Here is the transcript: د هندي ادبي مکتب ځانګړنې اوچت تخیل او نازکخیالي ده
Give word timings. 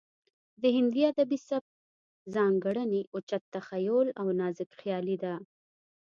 د 0.61 0.63
هندي 0.75 1.01
ادبي 1.11 1.39
مکتب 1.39 1.63
ځانګړنې 2.35 3.01
اوچت 3.13 3.43
تخیل 3.55 4.07
او 4.19 4.27
نازکخیالي 4.39 5.17
ده 5.23 5.33